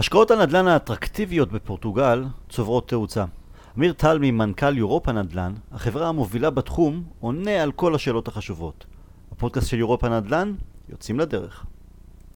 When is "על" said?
7.62-7.72